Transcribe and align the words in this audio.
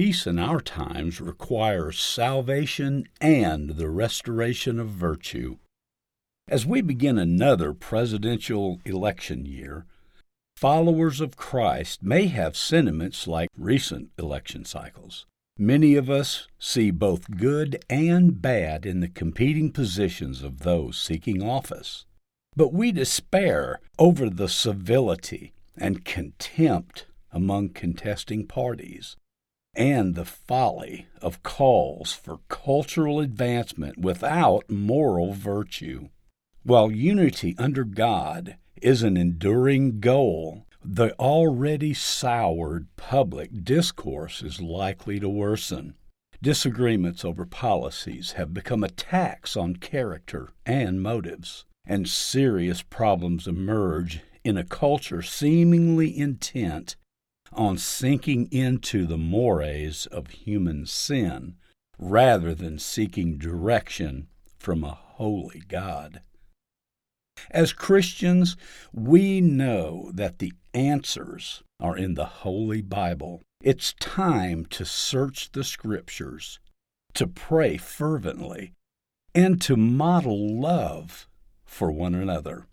Peace 0.00 0.26
in 0.26 0.38
our 0.38 0.62
times 0.62 1.20
requires 1.20 2.00
salvation 2.00 3.06
and 3.20 3.76
the 3.76 3.90
restoration 3.90 4.80
of 4.80 4.88
virtue. 4.88 5.58
As 6.48 6.64
we 6.64 6.80
begin 6.80 7.18
another 7.18 7.74
presidential 7.74 8.80
election 8.86 9.44
year, 9.44 9.84
followers 10.56 11.20
of 11.20 11.36
Christ 11.36 12.02
may 12.02 12.28
have 12.28 12.56
sentiments 12.56 13.26
like 13.26 13.50
recent 13.58 14.08
election 14.18 14.64
cycles. 14.64 15.26
Many 15.58 15.96
of 15.96 16.08
us 16.08 16.48
see 16.58 16.90
both 16.90 17.36
good 17.36 17.84
and 17.90 18.40
bad 18.40 18.86
in 18.86 19.00
the 19.00 19.08
competing 19.08 19.70
positions 19.70 20.42
of 20.42 20.60
those 20.60 20.98
seeking 20.98 21.42
office. 21.42 22.06
But 22.56 22.72
we 22.72 22.90
despair 22.90 23.80
over 23.98 24.30
the 24.30 24.48
civility 24.48 25.52
and 25.76 26.06
contempt 26.06 27.04
among 27.32 27.74
contesting 27.74 28.46
parties 28.46 29.16
and 29.74 30.14
the 30.14 30.24
folly 30.24 31.06
of 31.22 31.42
calls 31.42 32.12
for 32.12 32.40
cultural 32.48 33.20
advancement 33.20 33.98
without 33.98 34.68
moral 34.70 35.32
virtue. 35.32 36.08
While 36.62 36.90
unity 36.90 37.54
under 37.58 37.84
God 37.84 38.56
is 38.82 39.02
an 39.02 39.16
enduring 39.16 40.00
goal, 40.00 40.66
the 40.84 41.12
already 41.18 41.94
soured 41.94 42.88
public 42.96 43.64
discourse 43.64 44.42
is 44.42 44.60
likely 44.60 45.20
to 45.20 45.28
worsen. 45.28 45.94
Disagreements 46.42 47.24
over 47.24 47.44
policies 47.44 48.32
have 48.32 48.54
become 48.54 48.82
attacks 48.82 49.56
on 49.56 49.76
character 49.76 50.48
and 50.64 51.02
motives, 51.02 51.66
and 51.84 52.08
serious 52.08 52.80
problems 52.80 53.46
emerge 53.46 54.20
in 54.42 54.56
a 54.56 54.64
culture 54.64 55.20
seemingly 55.20 56.16
intent 56.18 56.96
on 57.52 57.78
sinking 57.78 58.48
into 58.52 59.06
the 59.06 59.18
mores 59.18 60.06
of 60.06 60.28
human 60.28 60.86
sin 60.86 61.56
rather 61.98 62.54
than 62.54 62.78
seeking 62.78 63.36
direction 63.36 64.28
from 64.58 64.84
a 64.84 64.98
holy 65.14 65.62
God. 65.68 66.22
As 67.50 67.72
Christians, 67.72 68.56
we 68.92 69.40
know 69.40 70.10
that 70.14 70.38
the 70.38 70.52
answers 70.74 71.62
are 71.78 71.96
in 71.96 72.14
the 72.14 72.26
Holy 72.26 72.82
Bible. 72.82 73.42
It's 73.62 73.94
time 73.94 74.66
to 74.66 74.84
search 74.84 75.52
the 75.52 75.64
Scriptures, 75.64 76.60
to 77.14 77.26
pray 77.26 77.76
fervently, 77.76 78.72
and 79.34 79.60
to 79.62 79.76
model 79.76 80.60
love 80.60 81.28
for 81.64 81.90
one 81.90 82.14
another. 82.14 82.66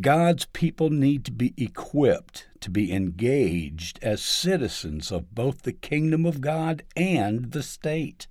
God's 0.00 0.46
people 0.46 0.90
need 0.90 1.24
to 1.24 1.32
be 1.32 1.54
equipped 1.56 2.48
to 2.60 2.70
be 2.70 2.92
engaged 2.92 3.98
as 4.02 4.22
citizens 4.22 5.12
of 5.12 5.34
both 5.34 5.62
the 5.62 5.72
kingdom 5.72 6.26
of 6.26 6.40
God 6.40 6.82
and 6.96 7.52
the 7.52 7.62
state. 7.62 8.26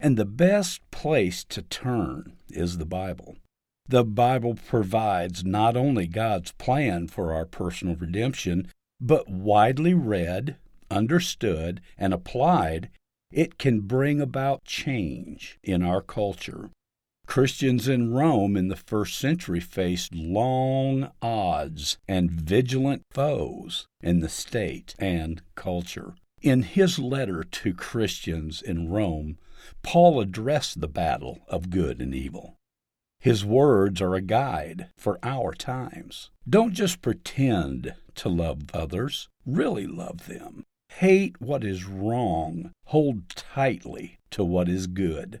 And 0.00 0.16
the 0.16 0.24
best 0.24 0.80
place 0.90 1.44
to 1.44 1.62
turn 1.62 2.36
is 2.48 2.78
the 2.78 2.86
Bible. 2.86 3.36
The 3.88 4.04
Bible 4.04 4.54
provides 4.54 5.44
not 5.44 5.76
only 5.76 6.06
God's 6.06 6.52
plan 6.52 7.08
for 7.08 7.32
our 7.32 7.44
personal 7.44 7.94
redemption, 7.96 8.68
but 9.00 9.28
widely 9.28 9.94
read, 9.94 10.56
understood, 10.90 11.80
and 11.98 12.14
applied, 12.14 12.88
it 13.30 13.58
can 13.58 13.80
bring 13.80 14.20
about 14.20 14.64
change 14.64 15.58
in 15.62 15.82
our 15.82 16.00
culture. 16.00 16.70
Christians 17.32 17.88
in 17.88 18.12
Rome 18.12 18.58
in 18.58 18.68
the 18.68 18.76
first 18.76 19.18
century 19.18 19.58
faced 19.58 20.14
long 20.14 21.12
odds 21.22 21.96
and 22.06 22.30
vigilant 22.30 23.04
foes 23.10 23.86
in 24.02 24.20
the 24.20 24.28
state 24.28 24.94
and 24.98 25.40
culture. 25.54 26.14
In 26.42 26.62
his 26.62 26.98
letter 26.98 27.42
to 27.42 27.72
Christians 27.72 28.60
in 28.60 28.90
Rome, 28.90 29.38
Paul 29.82 30.20
addressed 30.20 30.82
the 30.82 30.88
battle 30.88 31.38
of 31.48 31.70
good 31.70 32.02
and 32.02 32.14
evil. 32.14 32.58
His 33.18 33.46
words 33.46 34.02
are 34.02 34.14
a 34.14 34.20
guide 34.20 34.88
for 34.98 35.18
our 35.22 35.54
times. 35.54 36.28
Don't 36.46 36.74
just 36.74 37.00
pretend 37.00 37.94
to 38.16 38.28
love 38.28 38.64
others, 38.74 39.30
really 39.46 39.86
love 39.86 40.26
them. 40.26 40.64
Hate 40.90 41.40
what 41.40 41.64
is 41.64 41.86
wrong, 41.86 42.72
hold 42.88 43.30
tightly 43.30 44.18
to 44.32 44.44
what 44.44 44.68
is 44.68 44.86
good. 44.86 45.40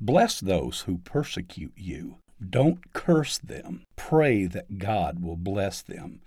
Bless 0.00 0.40
those 0.40 0.82
who 0.82 0.98
persecute 0.98 1.72
you. 1.76 2.18
Don't 2.50 2.92
curse 2.92 3.38
them. 3.38 3.84
Pray 3.96 4.44
that 4.46 4.78
God 4.78 5.22
will 5.22 5.36
bless 5.36 5.80
them. 5.80 6.20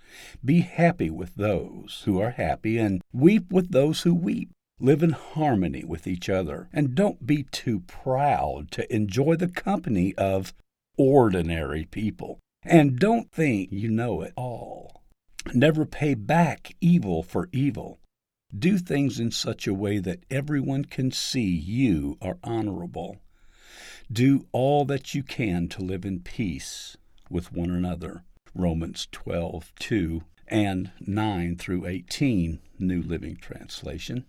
Be 0.44 0.60
happy 0.60 1.08
with 1.08 1.36
those 1.36 2.02
who 2.04 2.20
are 2.20 2.30
happy 2.30 2.78
and 2.78 3.00
weep 3.12 3.52
with 3.52 3.70
those 3.70 4.02
who 4.02 4.14
weep. 4.14 4.50
Live 4.80 5.02
in 5.02 5.10
harmony 5.10 5.84
with 5.84 6.06
each 6.06 6.28
other 6.28 6.68
and 6.72 6.94
don't 6.94 7.26
be 7.26 7.44
too 7.44 7.80
proud 7.80 8.70
to 8.72 8.92
enjoy 8.92 9.36
the 9.36 9.48
company 9.48 10.14
of 10.16 10.52
ordinary 10.98 11.84
people. 11.84 12.38
And 12.64 12.98
don't 12.98 13.30
think 13.30 13.70
you 13.70 13.88
know 13.88 14.22
it 14.22 14.32
all. 14.36 15.02
Never 15.54 15.86
pay 15.86 16.14
back 16.14 16.74
evil 16.80 17.22
for 17.22 17.48
evil. 17.52 18.00
Do 18.56 18.78
things 18.78 19.20
in 19.20 19.30
such 19.30 19.66
a 19.66 19.74
way 19.74 19.98
that 19.98 20.24
everyone 20.28 20.86
can 20.86 21.12
see 21.12 21.48
you 21.48 22.18
are 22.20 22.38
honorable. 22.42 23.18
Do 24.12 24.46
all 24.50 24.84
that 24.86 25.14
you 25.14 25.22
can 25.22 25.68
to 25.68 25.82
live 25.82 26.04
in 26.04 26.18
peace 26.18 26.96
with 27.28 27.52
one 27.52 27.70
another. 27.70 28.24
Romans 28.56 29.06
12, 29.12 29.72
2 29.78 30.22
and 30.48 30.90
9 30.98 31.56
through 31.56 31.86
18, 31.86 32.58
New 32.80 33.02
Living 33.02 33.36
Translation. 33.36 34.24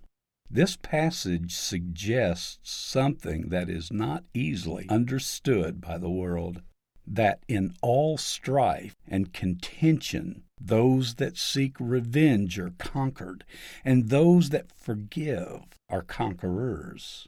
This 0.47 0.75
passage 0.75 1.55
suggests 1.55 2.59
something 2.61 3.49
that 3.49 3.71
is 3.71 3.91
not 3.91 4.23
easily 4.35 4.85
understood 4.87 5.81
by 5.81 5.97
the 5.97 6.11
world 6.11 6.61
that 7.07 7.39
in 7.47 7.73
all 7.81 8.19
strife 8.19 8.95
and 9.07 9.33
contention, 9.33 10.43
those 10.59 11.15
that 11.15 11.37
seek 11.37 11.75
revenge 11.79 12.59
are 12.59 12.75
conquered, 12.77 13.43
and 13.83 14.09
those 14.09 14.49
that 14.49 14.71
forgive 14.71 15.63
are 15.89 16.03
conquerors. 16.03 17.27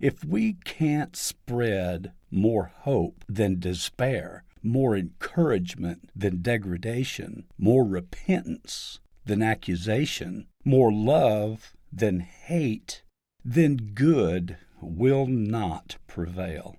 If 0.00 0.24
we 0.24 0.54
can't 0.64 1.14
spread 1.16 2.12
more 2.30 2.72
hope 2.80 3.24
than 3.28 3.60
despair, 3.60 4.44
more 4.62 4.96
encouragement 4.96 6.10
than 6.14 6.42
degradation, 6.42 7.44
more 7.58 7.84
repentance 7.84 9.00
than 9.24 9.42
accusation, 9.42 10.46
more 10.64 10.92
love 10.92 11.74
than 11.92 12.20
hate, 12.20 13.02
then 13.44 13.76
good 13.76 14.56
will 14.80 15.26
not 15.26 15.96
prevail. 16.06 16.76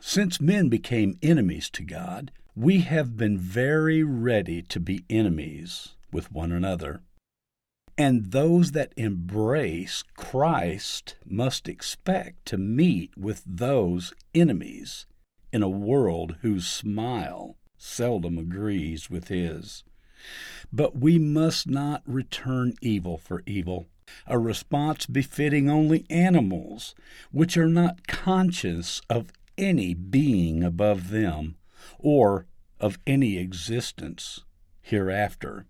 Since 0.00 0.40
men 0.40 0.68
became 0.68 1.18
enemies 1.22 1.70
to 1.70 1.82
God, 1.82 2.30
we 2.54 2.80
have 2.80 3.16
been 3.16 3.38
very 3.38 4.02
ready 4.02 4.62
to 4.62 4.80
be 4.80 5.04
enemies 5.08 5.94
with 6.12 6.32
one 6.32 6.52
another. 6.52 7.02
And 7.98 8.30
those 8.30 8.70
that 8.72 8.92
embrace 8.96 10.04
Christ 10.16 11.16
must 11.26 11.68
expect 11.68 12.46
to 12.46 12.56
meet 12.56 13.18
with 13.18 13.42
those 13.44 14.14
enemies 14.32 15.04
in 15.52 15.64
a 15.64 15.68
world 15.68 16.36
whose 16.42 16.68
smile 16.68 17.56
seldom 17.76 18.38
agrees 18.38 19.10
with 19.10 19.26
his. 19.26 19.82
But 20.72 20.96
we 20.96 21.18
must 21.18 21.68
not 21.68 22.02
return 22.06 22.74
evil 22.80 23.18
for 23.18 23.42
evil, 23.46 23.88
a 24.28 24.38
response 24.38 25.06
befitting 25.06 25.68
only 25.68 26.06
animals, 26.08 26.94
which 27.32 27.56
are 27.56 27.68
not 27.68 28.06
conscious 28.06 29.00
of 29.10 29.32
any 29.56 29.92
being 29.92 30.62
above 30.62 31.10
them 31.10 31.56
or 31.98 32.46
of 32.78 32.98
any 33.08 33.38
existence 33.38 34.44
hereafter. 34.82 35.66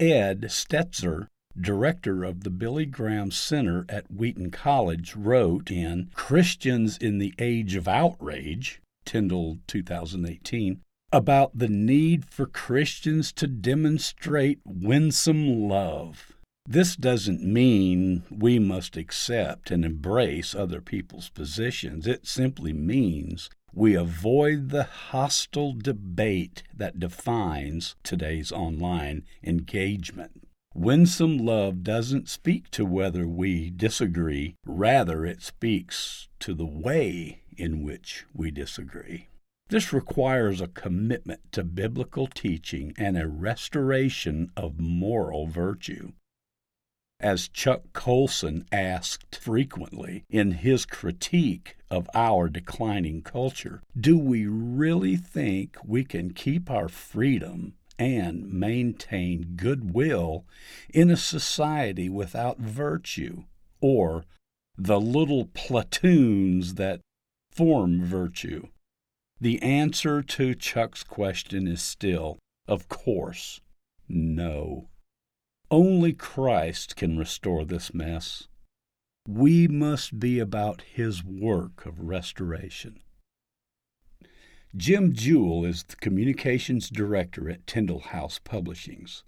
Ed 0.00 0.44
Stetzer, 0.48 1.26
director 1.60 2.24
of 2.24 2.42
the 2.42 2.48
Billy 2.48 2.86
Graham 2.86 3.30
Center 3.30 3.84
at 3.86 4.10
Wheaton 4.10 4.50
College, 4.50 5.14
wrote 5.14 5.70
in 5.70 6.10
Christians 6.14 6.96
in 6.96 7.18
the 7.18 7.34
Age 7.38 7.74
of 7.74 7.86
Outrage, 7.86 8.80
Tyndale 9.04 9.58
2018, 9.66 10.80
about 11.12 11.50
the 11.58 11.68
need 11.68 12.24
for 12.24 12.46
Christians 12.46 13.30
to 13.32 13.46
demonstrate 13.46 14.60
winsome 14.64 15.68
love. 15.68 16.32
This 16.66 16.96
doesn't 16.96 17.42
mean 17.42 18.22
we 18.30 18.58
must 18.58 18.96
accept 18.96 19.70
and 19.70 19.84
embrace 19.84 20.54
other 20.54 20.80
people's 20.80 21.28
positions. 21.28 22.06
It 22.06 22.26
simply 22.26 22.72
means 22.72 23.50
we 23.72 23.94
avoid 23.94 24.70
the 24.70 24.84
hostile 24.84 25.72
debate 25.72 26.62
that 26.74 26.98
defines 26.98 27.96
today's 28.02 28.52
online 28.52 29.24
engagement. 29.42 30.46
Winsome 30.74 31.38
love 31.38 31.82
doesn't 31.82 32.28
speak 32.28 32.70
to 32.70 32.84
whether 32.84 33.26
we 33.26 33.70
disagree, 33.70 34.54
rather, 34.64 35.24
it 35.24 35.42
speaks 35.42 36.28
to 36.38 36.54
the 36.54 36.66
way 36.66 37.42
in 37.56 37.82
which 37.82 38.24
we 38.32 38.50
disagree. 38.50 39.28
This 39.68 39.92
requires 39.92 40.60
a 40.60 40.68
commitment 40.68 41.52
to 41.52 41.62
biblical 41.62 42.26
teaching 42.26 42.92
and 42.96 43.16
a 43.16 43.28
restoration 43.28 44.50
of 44.56 44.80
moral 44.80 45.46
virtue. 45.46 46.12
As 47.20 47.48
Chuck 47.48 47.92
Colson 47.92 48.64
asked 48.72 49.36
frequently 49.36 50.24
in 50.30 50.52
his 50.52 50.86
critique 50.86 51.76
of 51.90 52.08
our 52.14 52.48
declining 52.48 53.22
culture, 53.22 53.82
do 53.98 54.16
we 54.16 54.46
really 54.46 55.16
think 55.16 55.76
we 55.84 56.04
can 56.04 56.32
keep 56.32 56.70
our 56.70 56.88
freedom 56.88 57.74
and 57.98 58.52
maintain 58.52 59.54
goodwill 59.56 60.44
in 60.94 61.10
a 61.10 61.16
society 61.16 62.08
without 62.08 62.58
virtue, 62.58 63.44
or 63.80 64.24
the 64.78 65.00
little 65.00 65.46
platoons 65.52 66.74
that 66.74 67.00
form 67.50 68.04
virtue? 68.04 68.68
The 69.40 69.60
answer 69.62 70.22
to 70.22 70.54
Chuck's 70.54 71.02
question 71.02 71.66
is 71.66 71.82
still, 71.82 72.38
of 72.68 72.88
course, 72.88 73.60
no. 74.08 74.88
Only 75.70 76.12
Christ 76.12 76.96
can 76.96 77.18
restore 77.18 77.64
this 77.64 77.94
mess. 77.94 78.48
We 79.28 79.68
must 79.68 80.18
be 80.18 80.38
about 80.38 80.80
His 80.80 81.22
work 81.22 81.84
of 81.84 82.00
restoration. 82.00 83.00
Jim 84.74 85.12
Jewell 85.12 85.64
is 85.64 85.82
the 85.82 85.96
communications 85.96 86.88
director 86.88 87.50
at 87.50 87.66
Tyndale 87.66 87.98
House 88.00 88.40
Publishings. 88.42 89.22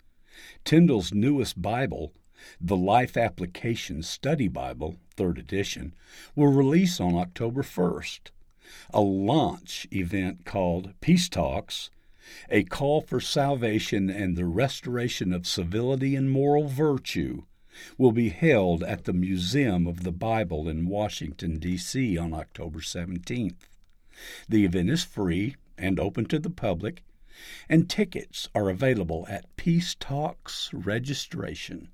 Tyndale's 0.64 1.12
newest 1.12 1.60
Bible, 1.60 2.14
the 2.58 2.76
Life 2.76 3.18
Application 3.18 4.02
Study 4.02 4.48
Bible, 4.48 4.96
3rd 5.16 5.38
edition, 5.38 5.94
will 6.34 6.52
release 6.52 6.98
on 6.98 7.14
October 7.14 7.62
1st. 7.62 8.30
A 8.94 9.00
launch 9.02 9.86
event 9.92 10.46
called 10.46 10.94
Peace 11.02 11.28
Talks, 11.28 11.90
a 12.48 12.62
call 12.62 13.02
for 13.02 13.20
salvation 13.20 14.08
and 14.08 14.36
the 14.36 14.46
restoration 14.46 15.34
of 15.34 15.46
civility 15.46 16.16
and 16.16 16.30
moral 16.30 16.66
virtue, 16.66 17.42
will 17.96 18.12
be 18.12 18.28
held 18.28 18.82
at 18.82 19.04
the 19.04 19.12
Museum 19.12 19.86
of 19.86 20.02
the 20.02 20.12
Bible 20.12 20.68
in 20.68 20.86
Washington, 20.86 21.58
D.C. 21.58 22.18
on 22.18 22.34
October 22.34 22.80
17th. 22.80 23.68
The 24.48 24.64
event 24.64 24.90
is 24.90 25.04
free 25.04 25.56
and 25.78 25.98
open 25.98 26.26
to 26.26 26.38
the 26.38 26.50
public, 26.50 27.02
and 27.68 27.88
tickets 27.88 28.48
are 28.54 28.68
available 28.68 29.26
at 29.28 29.56
Peace 29.56 29.96
Talks 29.98 30.70
registration. 30.72 31.88